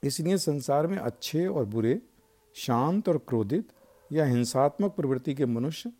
इसलिए 0.04 0.38
संसार 0.38 0.86
में 0.86 0.98
अच्छे 0.98 1.46
और 1.46 1.64
बुरे, 1.64 2.02
शांत 2.54 3.08
और 3.08 3.18
क्रोधित 3.18 3.68
या 4.12 4.24
हिंसात्मक 4.24 4.92
प्रवृत्ति 4.92 5.34
के 5.34 5.46
मनुष्य 5.46 5.92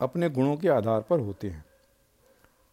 अपने 0.00 0.30
गुणों 0.30 0.56
के 0.56 0.68
आधार 0.68 1.00
पर 1.00 1.20
होते 1.20 1.50
हैं। 1.50 1.64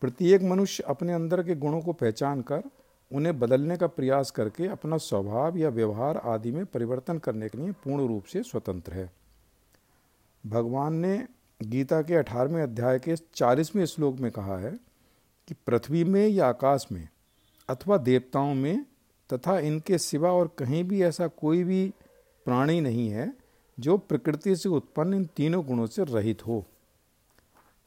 प्रत्येक 0.02 0.42
मनुष्य 0.42 0.84
अपने 0.84 1.14
अंदर 1.14 1.44
के 1.44 1.56
गुणों 1.56 1.82
को 1.82 1.94
पहचान 1.94 2.42
कर 2.42 2.64
उन्हें 3.12 3.40
बदलने 3.40 3.78
का 3.78 3.88
प्रयास 3.88 4.32
करके 4.32 4.68
अपना 4.68 4.98
स्वभाव 4.98 5.58
या 5.58 5.70
व्यवहार 5.70 6.18
आदि 6.18 6.52
में 6.52 6.66
परिवर्तन 6.66 7.18
करने 7.18 7.50
के 7.50 7.58
लिए 7.58 7.72
पूर्ण 7.84 8.08
रूप 8.08 8.24
से 8.24 8.44
स्वतंत्र 8.44 8.94
है। 8.94 9.12
भगवान 10.44 10.94
ने 10.94 11.28
गीता 11.64 12.02
के 12.02 12.16
अठारहवें 12.16 12.62
अध्याय 12.64 13.00
के 13.00 13.16
चालीसवें 13.36 13.86
श्लोक 13.86 14.16
में 14.16 14.32
कहा 14.32 14.58
है 14.58 14.72
कि 15.48 15.56
पृथ्वी 15.68 16.04
में 16.04 16.28
या 16.28 16.48
आकाश 16.48 16.88
में 16.92 17.08
अथवा 17.70 17.98
देवताओं 17.98 18.54
में 18.56 18.86
तथा 19.30 19.60
इनके 19.60 19.98
सिवा 19.98 20.32
और 20.32 20.56
कहीं 20.58 20.84
भी 20.84 21.02
ऐसा 21.04 21.28
कोई 21.28 21.64
भी 21.64 21.94
प्राणी 22.46 22.82
नहीं 22.82 23.10
है 23.10 23.34
जो 23.80 23.98
प्रकृति 23.98 24.56
से 24.56 24.70
उत्पन्न 24.70 25.14
इन 25.14 25.26
तीनों 25.26 25.66
गुणों 25.66 25.86
से 25.88 26.04
रहित 26.04 26.46
हो। 26.48 26.66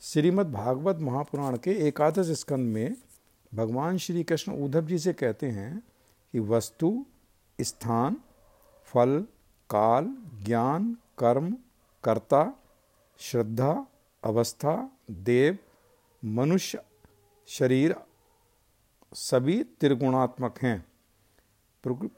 श्रीमद् 0.01 0.53
भागवत 0.53 0.99
महापुराण 0.99 1.57
के 1.57 1.71
एकादश 1.89 2.31
स्कंद 2.31 2.75
में 2.75 2.97
भगवान 3.55 3.99
श्री 3.99 4.25
कृष्ण 4.25 4.53
उद्धव 4.53 4.87
जी 4.87 4.99
से 4.99 5.13
कहते 5.13 5.47
हैं 5.47 5.83
कि 6.33 6.41
वस्तु, 6.41 7.07
स्थान, 7.61 8.17
फल, 8.85 9.27
काल, 9.71 10.17
ज्ञान, 10.45 10.97
कर्म, 11.19 11.57
कर्ता, 12.05 12.63
श्रद्धा, 13.19 13.87
अवस्था, 14.25 14.91
देव, 15.11 15.59
मनुष्य, 16.25 16.83
शरीर, 17.47 17.97
सभी 19.15 19.65
त्रिगुणात्मक 19.65 20.59
हैं। 20.63 20.85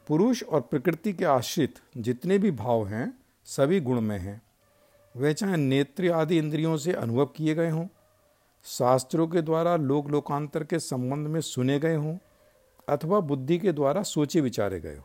पुरुष 0.09 0.43
और 0.43 0.61
प्रकृति 0.61 1.13
के 1.13 1.25
आश्रित 1.25 1.79
जितने 1.97 2.39
भी 2.39 2.51
भाव 2.51 2.87
हैं, 2.87 3.19
सभी 3.45 3.81
गुण 3.81 4.01
में 4.01 4.19
हैं। 4.19 4.43
वे 5.17 5.35
चाहे 5.35 5.57
नेत्र 5.57 6.11
आदि 6.13 6.39
इंद्रियों 6.39 6.77
से 6.77 6.93
अनुभव 6.93 7.27
किए 7.27 7.55
गए 7.55 7.71
हों 7.71 7.87
शास्त्रों 8.65 9.29
के 9.29 9.43
द्वारा 9.43 9.77
लोक 9.77 10.11
लोकांतर 10.11 10.65
के 10.65 10.79
संबंध 10.79 11.27
में 11.27 11.41
सुने 11.41 11.79
गए 11.79 11.97
हों, 11.97 12.19
अथवा 12.89 13.21
बुद्धि 13.21 13.59
के 13.59 13.73
द्वारा 13.73 14.03
सोचे 14.03 14.41
विचारे 14.41 14.81
गए 14.81 14.97
हों। 14.97 15.05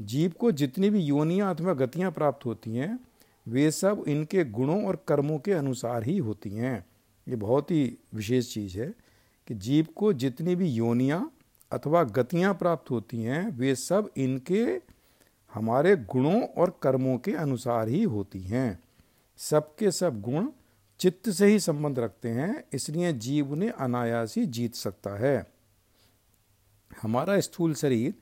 जीव 0.00 0.32
को 0.40 0.52
जितनी 0.52 0.90
भी 0.90 0.98
योनियाँ 0.98 1.54
अथवा 1.54 1.72
गतियाँ 1.72 2.12
प्राप्त 2.12 2.46
होती 2.46 2.76
हैं, 2.76 3.00
वे 3.48 3.70
सब 3.70 4.04
इनके 4.08 4.44
गुणों 4.44 4.84
और 4.84 5.04
कर्मों 5.08 5.38
के 5.38 5.52
अनुसार 5.52 6.02
ही 6.02 6.18
होती 6.18 6.50
हैं। 6.50 6.86
ये 7.28 7.36
बहुत 7.36 7.70
ही 7.70 7.98
विशेष 8.14 8.54
चीज़ 8.54 8.78
है 8.78 8.94
कि 9.46 9.54
जीव 9.54 9.86
को 9.96 10.12
जितनी 10.12 10.56
भी 10.56 10.68
योनियाँ 10.68 11.32
अथवा 11.72 12.02
गतियाँ 12.02 12.54
प्राप्त 12.54 12.90
होती 12.90 13.22
हैं, 13.22 13.58
वे 13.58 13.74
सब 13.74 14.10
इनके, 14.16 14.80
हमारे 15.54 15.96
गुणों 15.96 16.42
और 16.42 16.78
कर्मों 16.82 17.18
के 17.18 17.32
अनुसार 17.32 17.88
ही 17.88 18.02
होती 18.02 18.40
हैं। 18.40 18.80
सबके 19.36 19.90
सब 19.90 20.20
गुण 20.20 20.48
चित्त 21.00 21.30
से 21.30 21.46
ही 21.46 21.60
संबंध 21.60 21.98
रखते 21.98 22.28
हैं, 22.28 22.64
इसलिए 22.72 23.12
जीव 23.12 23.52
उन्हें 23.52 23.70
अनायास 23.70 24.34
ही 24.36 24.46
जीत 24.46 24.74
सकता 24.74 25.10
है। 25.10 25.46
हमारा 27.02 27.40
स्थूल 27.40 27.74
शरीर, 27.74 28.14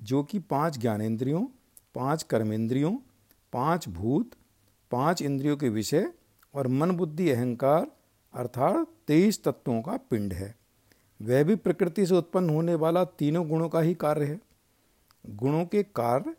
जो 0.00 0.22
कि 0.22 0.38
पाँच 0.38 0.78
ज्ञानेंद्रियों, 0.78 1.44
पाँच 1.94 2.22
कर्मेंद्रियों, 2.22 2.96
पाँच 3.52 3.88
भूत, 3.88 4.30
पाँच 4.90 5.22
इंद्रियों 5.22 5.56
के 5.56 5.68
विषय 5.68 6.12
और 6.54 6.68
मन 6.68 6.90
बुद्धि 6.90 7.30
अहंकार, 7.30 7.86
अर्थात 8.34 8.86
तेईस 9.06 9.44
तत्वों 9.44 9.82
का 9.82 9.96
पिंड 9.96 10.32
है। 10.32 10.54
वह 11.22 11.44
भी 11.44 11.54
प्रकृति 11.54 12.06
से 12.06 12.14
उत्पन्न 12.14 12.50
होने 12.50 12.74
वाला 12.74 13.04
तीनों 13.04 13.48
गुणों 13.48 13.68
का 13.68 13.80
ही 13.80 13.94
कार्य 13.94 14.24
है। 14.24 14.40
गुणों 15.30 15.64
के 15.64 15.82
कार्य, 15.82 16.34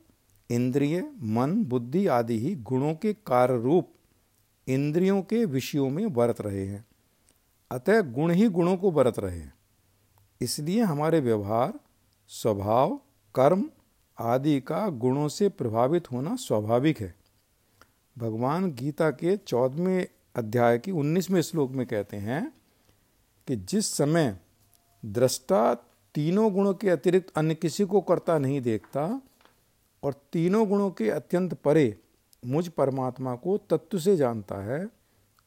इंद्रिय, 0.50 1.12
मन, 1.22 1.64
बुद्धि 1.64 2.08
आदि 2.08 2.40
ही 2.40 2.56
गुणों 2.56 2.96
के 2.96 3.14
कार्य 3.14 3.62
रूप 3.62 3.94
इंद्रियों 4.68 5.22
के 5.22 5.46
विषयों 5.46 5.90
में 5.90 6.14
बरत 6.14 6.42
रहे 6.42 6.66
हैं, 6.66 6.86
अतः 7.72 8.02
गुण 8.02 8.32
ही 8.32 8.50
गुणों 8.50 8.78
को 8.78 8.92
बरत 8.92 9.20
रहे 9.20 9.38
हैं। 9.38 9.54
इसलिए 10.42 10.82
हमारे 10.82 11.20
व्यवहार, 11.20 11.80
स्वभाव, 12.28 13.00
कर्म 13.36 13.70
आदि 14.20 14.62
का 14.62 14.90
गुणों 14.90 15.28
से 15.28 15.50
प्रभावित 15.50 16.12
होना 16.12 16.36
स्वाभाविक 16.36 17.00
है। 17.00 17.16
भगवान 18.18 18.72
गीता 18.72 19.12
के 19.12 19.38
चौदहवें 19.38 20.08
अध्याय 20.36 20.78
की 20.80 20.92
उन्नीसवें 20.92 21.42
श्लोक 21.42 21.72
में 21.72 21.88
कहते 21.88 22.18
हैं 22.18 22.54
कि 23.48 23.56
जिस 23.56 23.94
समय 23.94 24.40
दृष्टा 25.06 25.74
तीनों 26.16 26.54
गुणों 26.54 26.74
के 26.74 26.90
अतिरिक्त 26.90 27.34
अन्य 27.36 27.56
किसी 27.56 27.86
को 27.86 28.02
करता 28.02 28.38
नहीं 28.38 28.62
देखता 28.62 29.22
और 30.04 30.14
तीनों 30.14 30.70
गुणों 30.70 30.92
के 30.92 31.10
अत्यंत 31.10 31.54
परे 31.54 32.00
मुझ 32.46 32.68
परमात्मा 32.68 33.36
को 33.36 33.58
तत्व 33.58 34.00
से 34.00 34.18
जानता 34.18 34.56
है, 34.56 34.90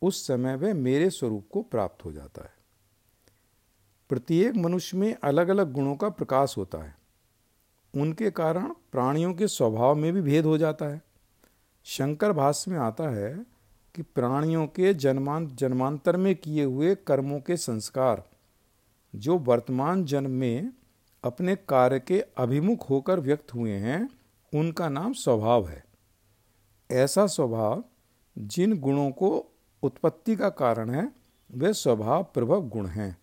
उस 0.03 0.27
समय 0.27 0.57
वह 0.57 0.75
मेरे 0.75 1.11
स्वरूप 1.11 1.49
को 1.53 1.63
प्राप्त 1.63 2.05
हो 2.05 2.13
जाता 2.13 2.43
है। 2.43 2.55
प्रत्येक 4.09 4.57
मनुष्य 4.57 4.97
में 4.97 5.17
अलग 5.25 5.49
अलग 5.49 5.73
गुणों 5.73 5.97
का 5.97 6.09
प्रकाश 6.09 6.55
होता 6.59 6.79
है। 6.79 6.97
उनके 7.97 8.31
कारण 8.31 8.75
प्राणियों 8.93 9.35
के 9.35 9.49
स्वभाव 9.49 9.95
में 9.95 10.13
भी 10.13 10.21
भेद 10.21 10.45
हो 10.45 10.59
जाता 10.59 10.85
है। 10.87 11.03
शंकर 11.85 12.33
भाष्य 12.33 12.71
में 12.71 12.79
आता 12.79 13.09
है 13.09 13.47
कि 13.95 14.03
प्राणियों 14.03 14.67
के 14.67 14.95
जन्मान, 14.95 15.57
जन्मांतर 15.57 16.17
में 16.17 16.37
किए 16.37 16.65
हुए 16.65 16.95
कर्मों 16.95 17.41
के 17.41 17.57
संस्कार, 17.57 18.25
जो 19.17 19.39
वर्तमान 19.39 20.05
जन्म 20.05 20.31
में 20.31 20.73
अपने 21.25 21.57
कार्य 21.57 22.01
के 22.01 22.21
अभिमुख 22.21 22.91
होकर 22.91 23.21
व्यक्त 23.21 23.55
हुए 23.55 23.73
हैं, 23.73 24.09
उनका 24.55 24.89
नाम 24.89 25.13
स्वभाव 25.13 25.69
है। 25.69 25.94
ऐसा 26.91 27.27
स्वभाव 27.27 27.85
जिन 28.39 28.79
गुणों 28.79 29.11
को 29.11 29.53
उत्पत्ति 29.83 30.37
का 30.37 30.49
कारण 30.49 30.91
है, 30.91 31.13
वे 31.53 31.73
स्वभाव 31.73 32.25
प्रभव 32.25 32.69
गुण 32.69 32.87
हैं। 32.87 33.19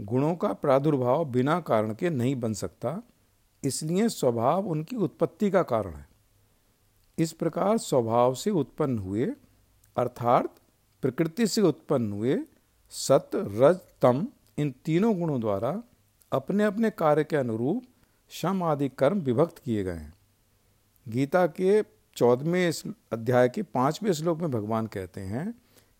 गुणों 0.00 0.34
का 0.34 0.52
प्रादुर्भाव 0.52 1.24
बिना 1.24 1.60
कारण 1.60 1.94
के 1.94 2.10
नहीं 2.10 2.36
बन 2.36 2.52
सकता, 2.52 3.02
इसलिए 3.64 4.08
स्वभाव 4.08 4.68
उनकी 4.68 4.96
उत्पत्ति 4.96 5.50
का 5.50 5.62
कारण 5.62 5.94
है। 5.94 6.08
इस 7.18 7.32
प्रकार 7.32 7.78
स्वभाव 7.78 8.34
से 8.34 8.50
उत्पन्न 8.50 8.98
हुए, 8.98 9.26
अर्थात 9.96 10.54
प्रकृति 11.02 11.46
से 11.46 11.60
उत्पन्न 11.60 12.12
हुए, 12.12 12.38
सत, 12.90 13.30
रज, 13.34 13.76
तम, 14.02 14.28
इन 14.58 14.74
तीनों 14.84 15.18
गुणों 15.18 15.40
द्वारा 15.40 15.82
अपने 16.32 16.64
अपने 16.64 16.90
कार्य 16.90 17.24
के 17.24 17.36
अनुरूप, 17.36 17.84
शम 18.28 18.62
आदि 18.62 18.88
कर्म 18.88 19.20
विभक्त 19.20 19.58
किए 19.58 19.84
गए 19.84 19.92
हैं। 19.92 20.14
गीता 21.08 21.46
के 21.46 21.97
चौदहवें 22.18 22.92
अध्याय 23.12 23.48
के 23.48 23.62
पाँचवें 23.62 24.12
श्लोक 24.12 24.38
में 24.38 24.50
भगवान 24.50 24.86
कहते 24.86 25.20
हैं 25.20 25.54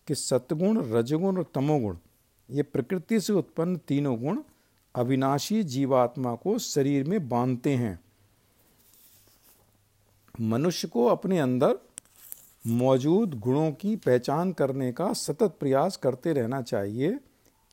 कि 0.07 0.15
सतगुण, 0.15 0.81
रजगुण 0.91 1.37
और 1.37 1.45
तमोगुण, 1.53 1.97
ये 2.49 2.63
प्रकृति 2.63 3.19
से 3.19 3.33
उत्पन्न 3.33 3.77
तीनों 3.77 4.17
गुण 4.19 4.41
अविनाशी 4.95 5.63
जीवात्मा 5.63 6.35
को 6.35 6.57
शरीर 6.59 7.07
में 7.07 7.29
बांधते 7.29 7.75
हैं। 7.75 7.99
मनुष्य 10.41 10.87
को 10.87 11.05
अपने 11.05 11.39
अंदर 11.39 11.77
मौजूद 12.67 13.39
गुणों 13.39 13.71
की 13.71 13.95
पहचान 13.95 14.51
करने 14.51 14.91
का 14.91 15.11
सतत 15.13 15.55
प्रयास 15.59 15.97
करते 15.97 16.33
रहना 16.33 16.61
चाहिए, 16.61 17.19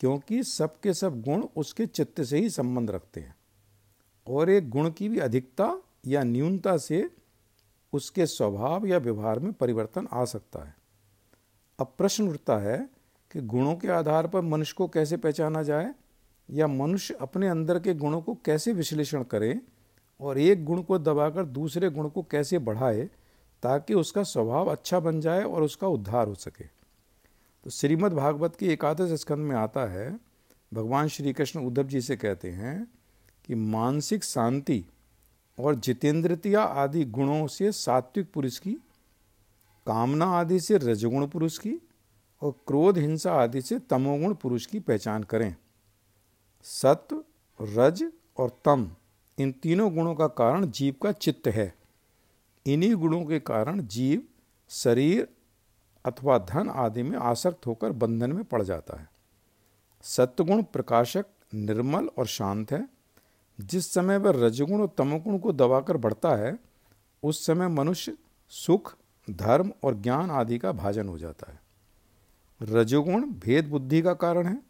क्योंकि 0.00 0.42
सबके 0.44 0.94
सब 0.94 1.20
गुण 1.22 1.44
उसके 1.56 1.87
चित्त 1.87 2.22
से 2.22 2.38
ही 2.38 2.50
संबंध 2.50 2.90
रखते 2.90 3.20
हैं। 3.20 3.37
और 4.26 4.50
एक 4.50 4.70
गुण 4.70 4.90
की 4.90 5.08
भी 5.08 5.19
अधिकता 5.19 5.72
या 6.06 6.22
न्यूनता 6.22 6.76
से 6.76 7.08
उसके 7.92 8.26
स्वभाव 8.26 8.86
या 8.86 8.98
व्यवहार 8.98 9.38
में 9.38 9.52
परिवर्तन 9.52 10.08
आ 10.12 10.24
सकता 10.24 10.64
है। 10.64 10.74
अब 11.78 11.92
प्रश्न 11.98 12.28
उठता 12.28 12.56
है 12.56 12.78
कि 13.30 13.40
गुणों 13.40 13.74
के 13.76 13.88
आधार 13.88 14.26
पर 14.26 14.40
मनुष्य 14.40 14.74
को 14.76 14.88
कैसे 14.88 15.16
पहचाना 15.16 15.62
जाए 15.62 15.94
या 16.48 16.66
मनुष्य 16.66 17.16
अपने 17.20 17.48
अंदर 17.48 17.78
के 17.78 17.94
गुणों 17.94 18.20
को 18.22 18.34
कैसे 18.44 18.72
विश्लेषण 18.72 19.22
करे 19.22 19.60
और 20.20 20.38
एक 20.38 20.64
गुण 20.64 20.82
को 20.82 20.98
दबाकर 20.98 21.44
दूसरे 21.44 21.90
गुण 21.90 22.08
को 22.08 22.22
कैसे 22.22 22.58
बढ़ाए 22.58 23.08
ताकि 23.62 23.94
उसका 23.94 24.22
स्वभाव 24.22 24.70
अच्छा 24.70 25.00
बन 25.00 25.20
जाए 25.20 25.42
और 25.42 25.62
उसका 25.62 25.88
उद्धार 25.88 26.28
हो 26.28 26.34
सके। 26.34 26.64
तो 27.64 27.70
श्रीमद् 27.70 28.14
भागवत 28.14 28.56
की 28.56 28.66
एकादश 28.66 29.20
स्कंद 29.20 29.38
में 29.38 29.56
आता 29.56 29.84
है, 29.86 30.20
भगवान 30.74 31.08
श्री 31.08 31.32
कृष्ण 31.32 31.60
उद्धव 31.60 31.82
जी 31.82 32.00
से 32.00 32.16
कहते 32.16 32.50
हैं 32.50 32.86
कि 33.44 33.54
मानसिक 33.54 34.24
शांति 34.24 34.84
और 35.58 35.74
जितेंद्रतिया 35.74 36.62
आदि 36.62 37.04
गुणों 37.04 37.46
से 37.46 37.72
सात्विक 37.72 38.32
पुरुष 38.32 38.58
की, 38.58 38.72
कामना 39.86 40.26
आदि 40.26 40.60
से 40.60 40.78
रजगुण 40.78 41.26
पुरुष 41.26 41.58
की 41.58 41.78
और 42.42 42.52
क्रोध, 42.66 42.98
हिंसा 42.98 43.32
आदि 43.32 43.62
से 43.62 43.78
तमोगुण 43.78 44.34
पुरुष 44.34 44.66
की 44.66 44.80
पहचान 44.80 45.22
करें। 45.22 45.56
सत्व, 46.62 47.24
रज 47.62 48.12
और 48.36 48.60
तम, 48.64 48.90
इन 49.38 49.52
तीनों 49.52 49.94
गुणों 49.94 50.14
का 50.14 50.26
कारण 50.26 50.70
जीव 50.70 50.94
का 51.02 51.12
चित्त 51.12 51.48
है। 51.48 51.74
इन्हीं 52.66 52.94
गुणों 52.94 53.24
के 53.24 53.40
कारण 53.40 53.86
जीव, 53.86 54.22
शरीर 54.68 55.28
अथवा 56.04 56.38
धन 56.38 56.70
आदि 56.70 57.02
में 57.02 57.18
आसक्त 57.18 57.66
होकर 57.66 57.92
बंधन 57.92 58.32
में 58.32 58.44
पड़ 58.44 58.62
जाता 58.62 59.00
है। 59.00 59.10
सत्वगुण 60.02 60.62
प्रकाशक, 60.62 61.26
निर्मल 61.54 62.06
और 62.06 62.26
शांत 62.26 62.72
है। 62.72 62.95
जिस 63.60 63.94
समय 63.94 64.16
वह 64.16 64.46
रजगुण 64.46 64.80
और 64.80 64.90
तमोगुण 64.98 65.38
को 65.38 65.52
दबाकर 65.52 65.96
बढ़ता 65.96 66.36
है, 66.36 66.58
उस 67.22 67.46
समय 67.46 67.68
मनुष्य 67.68 68.16
सुख, 68.48 68.96
धर्म 69.30 69.72
और 69.84 69.94
ज्ञान 69.94 70.30
आदि 70.30 70.58
का 70.58 70.72
भाजन 70.72 71.08
हो 71.08 71.18
जाता 71.18 71.52
है। 71.52 71.60
रजोगुण 72.62 73.26
भेद 73.26 73.68
बुद्धि 73.68 74.02
का 74.02 74.14
कारण 74.14 74.46
है। 74.46 74.62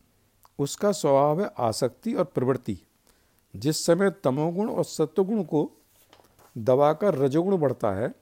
उसका 0.58 0.92
स्वभाव 0.92 1.42
है 1.42 1.50
आसक्ति 1.58 2.14
और 2.14 2.24
प्रवृत्ति। 2.24 2.78
जिस 3.56 3.86
समय 3.86 4.10
तमोगुण 4.10 4.70
और 4.70 4.84
सत्वगुण 4.84 5.42
को 5.44 5.72
दबाकर 6.58 7.14
रजोगुण 7.14 7.56
बढ़ता 7.56 7.92
है, 7.92 8.14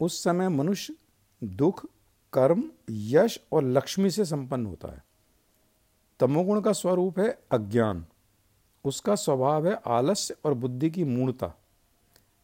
उस 0.00 0.24
समय 0.24 0.48
मनुष्य 0.48 0.94
दुख, 1.44 1.86
कर्म, 2.32 2.64
यश 2.90 3.40
और 3.52 3.64
लक्ष्मी 3.64 4.10
से 4.10 4.24
संपन्न 4.24 4.66
होता 4.66 4.88
है। 4.88 5.04
तमोगुण 6.20 6.60
का 6.60 6.72
स्वरूप 6.72 7.18
है 7.18 7.38
अज्ञान। 7.50 8.06
उसका 8.88 9.14
स्वभाव 9.14 9.68
है 9.68 9.80
आलस्य 9.86 10.36
और 10.44 10.54
बुद्धि 10.54 10.90
की 10.90 11.04
मूर्णता 11.04 11.58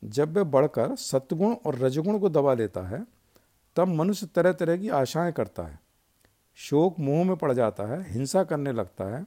जब 0.04 0.36
वह 0.36 0.44
बढ़कर 0.44 0.96
सत्गुण 0.96 1.54
और 1.66 1.74
रजगुण 1.74 2.18
को 2.18 2.28
दबा 2.28 2.54
लेता 2.54 2.80
है, 2.80 3.06
तब 3.76 3.88
मनुष्य 3.88 4.26
तरह 4.26 4.52
तरह 4.52 4.76
की 4.76 4.88
आशाएँ 4.88 5.32
करता 5.32 5.62
है। 5.62 5.80
शोक 6.54 6.98
मोह 6.98 7.24
में 7.24 7.36
पड़ 7.36 7.52
जाता 7.52 7.84
है, 7.84 8.12
हिंसा 8.12 8.44
करने 8.44 8.72
लगता 8.72 9.04
है, 9.04 9.26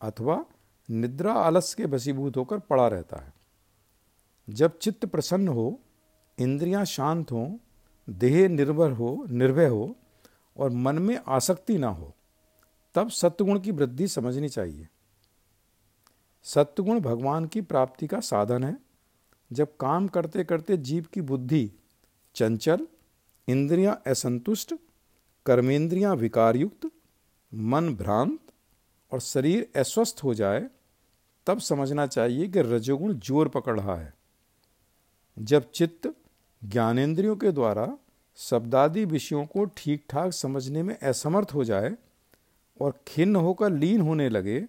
अथवा 0.00 0.44
निद्रा 0.90 1.32
आलस्य 1.32 1.74
के 1.76 1.86
बसीभूत 1.86 2.36
होकर 2.36 2.58
पड़ा 2.58 2.88
रहता 2.88 3.16
है। 3.16 3.32
जब 4.50 4.78
चित्त 4.78 5.06
प्रसन्न 5.06 5.48
हो, 5.48 5.80
इंद्रियाँ 6.38 6.84
शांत 6.84 7.32
हों, 7.32 7.56
देह 8.10 8.48
निर्भर 8.48 8.92
हो, 8.92 9.26
निर्भय 9.30 9.66
हो, 9.66 9.96
और 10.56 10.70
मन 10.70 10.98
में 10.98 11.20
आसक्ति 11.28 11.78
ना 11.78 11.88
हो, 11.88 12.14
तब 12.94 13.10
सत्गुण 13.10 13.60
की 13.60 13.70
वृद्धि 13.70 14.08
समझनी 14.08 14.48
चाहिए। 14.48 14.88
सत्गुण 16.44 17.00
भगवान 17.00 17.46
की 17.46 17.60
प्राप्ति 17.60 18.06
का 18.06 18.20
साधन 18.20 18.64
है। 18.64 18.76
जब 19.50 19.76
काम 19.76 20.08
करते 20.08 20.44
करते 20.44 20.76
जीव 20.76 21.06
की 21.12 21.20
बुद्धि 21.20 21.70
चंचल, 22.34 22.86
इंद्रियाँ 23.48 24.02
असंतुष्ट, 24.06 24.74
कर्मेंद्रियाँ 25.46 26.14
विकारयुक्त, 26.16 26.90
मन 27.52 27.94
भ्रांत 27.94 28.38
और 29.12 29.20
शरीर 29.20 29.68
अस्वस्थ 29.76 30.20
हो 30.24 30.34
जाए, 30.34 30.68
तब 31.46 31.58
समझना 31.58 32.06
चाहिए 32.06 32.48
कि 32.48 32.60
रजोगुण 32.60 33.14
ज़ोर 33.18 33.48
पकड़ 33.48 33.80
रहा 33.80 33.96
है। 33.96 34.12
जब 35.36 35.70
चित्त 35.70 36.14
ज्ञानेंद्रियों 36.62 37.36
के 37.36 37.52
द्वारा 37.52 37.98
शब्दादि 38.36 39.04
विषयों 39.04 39.46
को 39.46 39.64
ठीक 39.76 40.04
ठाक 40.10 40.32
समझने 40.32 40.82
में 40.82 40.98
असमर्थ 40.98 41.54
हो 41.54 41.64
जाए 41.64 41.96
और 42.80 42.94
खिन्न 43.06 43.36
होकर 43.36 43.72
लीन 43.72 44.00
होने 44.00 44.28
लगे 44.28 44.64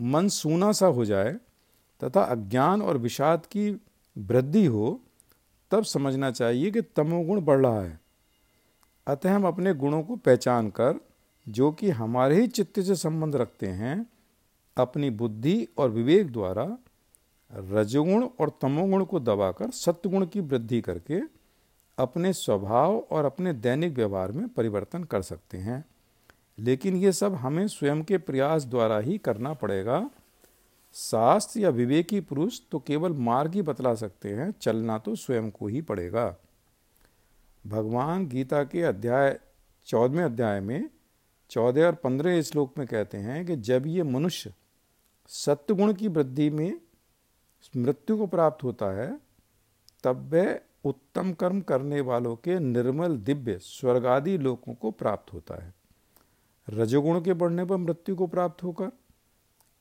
मन 0.00 0.28
सूना 0.28 0.72
सा 0.72 0.86
हो 0.86 1.04
जाए 1.04 1.36
तथा 2.04 2.22
अज्ञान 2.22 2.82
और 2.82 2.98
विषाद 2.98 3.46
की 3.46 3.70
वृद्धि 4.18 4.66
हो, 4.66 5.00
तब 5.70 5.84
समझना 5.84 6.30
चाहिए 6.30 6.70
कि 6.70 6.80
तमोगुण 6.80 7.40
बढ़ 7.40 7.60
रहा 7.60 7.82
है। 7.82 8.00
अतः 9.06 9.34
हम 9.34 9.46
अपने 9.46 9.74
गुणों 9.74 10.02
को 10.02 10.16
पहचान 10.16 10.70
कर, 10.70 11.00
जो 11.48 11.72
कि 11.72 11.90
हमारे 11.90 12.40
ही 12.40 12.46
चित्त 12.46 12.80
से 12.80 12.96
संबंध 12.96 13.36
रखते 13.36 13.66
हैं, 13.66 14.06
अपनी 14.76 15.10
बुद्धि 15.10 15.68
और 15.78 15.90
विवेक 15.90 16.32
द्वारा 16.32 16.78
रजगुण 17.52 18.28
और 18.40 18.58
तमोगुण 18.60 19.04
को 19.04 19.20
दबाकर 19.20 19.70
सत्गुण 19.70 20.26
की 20.26 20.40
वृद्धि 20.40 20.80
करके 20.80 21.20
अपने 21.98 22.32
स्वभाव 22.32 22.98
और 23.10 23.24
अपने 23.24 23.52
दैनिक 23.52 23.94
व्यवहार 23.94 24.32
में 24.32 24.48
परिवर्तन 24.48 25.04
कर 25.04 25.22
सकते 25.22 25.58
हैं। 25.58 25.84
लेकिन 26.60 26.96
ये 26.96 27.12
सब 27.12 27.34
हमें 27.34 27.68
स्वयं 27.68 28.02
के 28.02 28.18
प्रयास 28.18 28.64
द्वारा 28.64 28.98
ही 28.98 29.18
करना 29.18 29.52
पड़ेगा। 29.54 30.10
शास्त्र 30.94 31.60
या 31.60 31.70
विवेकी 31.70 32.20
पुरुष 32.20 32.60
तो 32.72 32.78
केवल 32.78 33.12
मार्ग 33.12 33.54
ही 33.54 33.62
बतला 33.62 33.94
सकते 33.94 34.28
हैं, 34.28 34.50
चलना 34.60 34.98
तो 34.98 35.14
स्वयं 35.14 35.50
को 35.50 35.66
ही 35.66 35.82
पड़ेगा। 35.82 36.36
भगवान 37.66 38.26
गीता 38.28 38.64
के 38.64 38.82
अध्याय, 38.82 39.38
चौदहवें 39.86 40.24
अध्याय 40.24 40.60
में, 40.60 40.90
चौदह 41.50 41.86
और 41.86 41.94
पंद्रह 41.94 42.42
श्लोक 42.42 42.78
में 42.78 42.86
कहते 42.86 43.18
हैं 43.18 43.46
कि 43.46 43.56
जब 43.56 43.86
ये 43.86 44.02
मनुष्य 44.02 44.54
सत्गुण 45.28 45.92
की 45.92 46.08
वृद्धि 46.08 46.50
में 46.50 46.80
मृत्यु 47.76 48.18
को 48.18 48.26
प्राप्त 48.26 48.64
होता 48.64 48.86
है, 48.86 49.20
तब 50.04 50.30
वह 50.34 50.58
उत्तम 50.84 51.32
कर्म 51.32 51.60
करने 51.60 52.00
वालों 52.00 52.36
के 52.36 52.58
निर्मल 52.58 53.16
दिव्य 53.16 53.58
स्वर्गादि 53.58 54.38
लोकों 54.38 54.74
को 54.74 54.90
प्राप्त 54.90 55.32
होता 55.32 55.62
है। 55.64 55.79
रजोगुण 56.68 57.20
के 57.20 57.32
बढ़ने 57.32 57.64
पर 57.64 57.76
मृत्यु 57.76 58.16
को 58.16 58.26
प्राप्त 58.26 58.62
होकर 58.62 58.86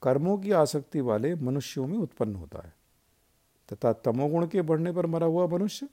कर्मों 0.02 0.38
की 0.38 0.52
आसक्ति 0.52 1.02
वाले 1.02 1.36
मनुष्यों 1.36 1.88
में 1.88 1.98
उत्पन्न 1.98 2.36
होता 2.36 2.60
है। 2.60 2.74
तथा 3.74 3.94
तमोगुण 3.94 4.48
के 4.48 4.62
बढ़ने 4.62 4.92
पर 4.92 5.06
मरा 5.06 5.28
हुआ 5.28 5.48
मनुष्य 5.48 5.90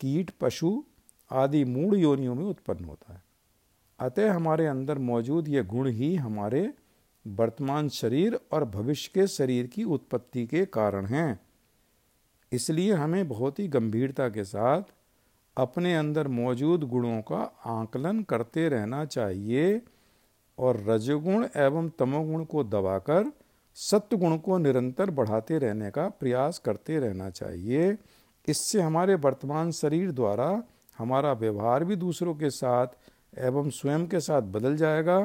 कीट, 0.00 0.30
पशु 0.30 0.84
आदि 1.30 1.64
मूढ़ 1.64 1.94
योनियों 1.94 2.34
में 2.34 2.44
उत्पन्न 2.44 2.84
होता 2.84 3.14
है। 3.14 3.22
अतः 4.00 4.32
हमारे 4.32 4.66
अंदर 4.66 4.98
मौजूद 4.98 5.48
ये 5.48 5.64
गुण 5.64 5.88
ही 5.88 6.16
हमारे 6.16 6.74
वर्तमान 7.26 7.88
शरीर 7.88 8.40
और 8.52 8.64
भविष्य 8.64 9.10
के 9.14 9.26
शरीर 9.26 9.66
की 9.66 9.84
उत्पत्ति 9.84 10.46
के 10.46 10.64
कारण 10.64 11.06
हैं। 11.06 11.40
इसलिए 12.52 12.92
हमें 12.92 13.28
बहुत 13.28 13.58
ही 13.58 13.68
गंभीरता 13.68 14.28
के 14.28 14.44
साथ 14.44 14.82
अपने 15.56 15.96
अंदर 15.96 16.28
मौजूद 16.28 16.84
गुणों 16.84 17.22
का 17.22 17.42
आकलन 17.64 18.22
करते 18.22 18.68
रहना 18.68 19.04
चाहिए। 19.04 19.82
और 20.62 20.76
रजगुण 20.86 21.46
एवं 21.56 21.88
तमोगुण 21.88 22.44
को 22.44 22.64
दबाकर 22.64 23.32
सत्गुण 23.76 24.36
को 24.38 24.58
निरंतर 24.58 25.10
बढ़ाते 25.10 25.58
रहने 25.58 25.90
का 25.90 26.08
प्रयास 26.08 26.58
करते 26.58 26.98
रहना 26.98 27.30
चाहिए। 27.30 27.96
इससे 28.48 28.80
हमारे 28.80 29.14
वर्तमान 29.14 29.70
शरीर 29.70 30.10
द्वारा 30.10 30.62
हमारा 30.98 31.32
व्यवहार 31.32 31.84
भी 31.84 31.96
दूसरों 31.96 32.34
के 32.34 32.50
साथ 32.50 32.86
एवं 33.38 33.70
स्वयं 33.70 34.06
के 34.06 34.20
साथ 34.20 34.42
बदल 34.42 34.76
जाएगा 34.76 35.18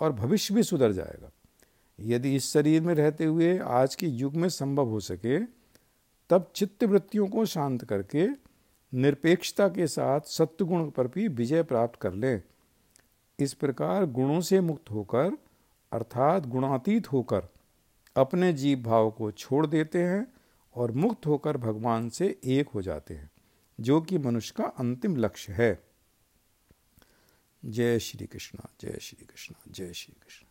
और 0.00 0.12
भविष्य 0.12 0.54
भी 0.54 0.62
सुधर 0.62 0.92
जाएगा। 0.92 1.30
यदि 1.98 2.34
इस 2.36 2.52
शरीर 2.52 2.82
में 2.82 2.94
रहते 2.94 3.24
हुए 3.24 3.58
आज 3.58 3.94
के 3.94 4.06
युग 4.06 4.36
में 4.36 4.48
संभव 4.48 4.88
हो 4.88 5.00
सके, 5.00 5.38
तब 6.30 6.50
चित्त 6.56 6.84
वृत्तियों 6.84 7.26
को 7.28 7.44
शांत 7.44 7.84
करके 7.84 8.26
निरपेक्षता 8.92 9.68
के 9.68 9.86
साथ 9.86 10.20
सत्य 10.20 10.64
गुण 10.64 10.90
पर 10.90 11.06
भी 11.06 11.28
विजय 11.28 11.62
प्राप्त 11.62 12.00
कर 12.00 12.12
लें। 12.12 12.42
इस 13.40 13.54
प्रकार 13.54 14.06
गुणों 14.06 14.40
से 14.40 14.60
मुक्त 14.60 14.90
होकर, 14.90 15.30
अर्थात 15.92 16.46
गुणातीत 16.46 17.12
होकर, 17.12 17.42
अपने 18.16 18.52
जीव 18.52 18.82
भाव 18.82 19.10
को 19.10 19.30
छोड़ 19.30 19.66
देते 19.66 20.02
हैं 20.02 20.32
और 20.74 20.92
मुक्त 20.92 21.26
होकर 21.26 21.56
भगवान 21.56 22.08
से 22.08 22.40
एक 22.44 22.68
हो 22.68 22.82
जाते 22.82 23.14
हैं, 23.14 23.30
जो 23.80 24.00
कि 24.00 24.18
मनुष्य 24.18 24.54
का 24.56 24.64
अंतिम 24.64 25.16
लक्ष्य 25.16 25.52
है। 25.52 25.84
जय 27.64 27.98
श्री 27.98 28.26
कृष्ण, 28.26 28.58
जय 28.80 28.98
श्री 29.00 29.26
कृष्ण, 29.26 29.54
जय 29.72 29.92
श्री 29.92 30.16
कृष्ण। 30.22 30.46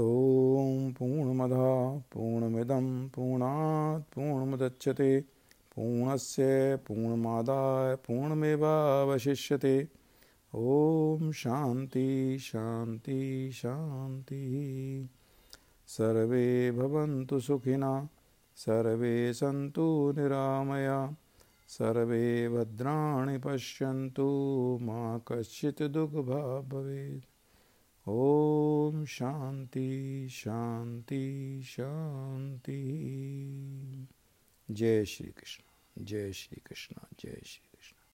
ॐ 0.00 0.92
पूर्णमदा 0.92 1.98
पूर्णमिदं 2.12 3.08
पूर्णात् 3.08 4.14
पूर्णमुदच्यते 4.14 5.20
पूर्णस्य 5.76 6.76
पूर्णमादाय 6.76 7.96
पूर्णमेवावशिष्यते। 7.96 9.88
ॐ 10.58 11.32
शान्ति 11.32 12.38
शान्ति 12.38 13.50
शान्तिः 13.54 15.08
सर्वे 15.86 16.72
भवन्तु 16.72 17.40
सुखिना, 17.40 18.08
सर्वे 18.56 19.34
सन्तु 19.34 20.14
निरामया, 20.16 21.16
सर्वे 21.68 22.48
भद्राणि 22.48 23.38
पश्यन्तु, 23.38 24.78
मा 24.82 25.18
कश्चित् 25.18 25.82
दुःखभाग् 25.82 26.68
भवेत्। 26.68 27.24
ओम 28.08 29.04
शांति 29.04 30.28
शांति 30.30 31.60
शांति। 31.64 32.82
जय 34.70 35.04
श्री 35.04 35.26
कृष्ण 35.26 36.04
जय 36.04 36.32
श्री 36.32 36.62
कृष्ण 36.66 36.94
जय 37.20 37.42
श्री 37.46 37.65